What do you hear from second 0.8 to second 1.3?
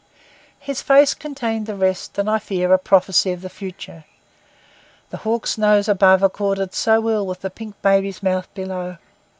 face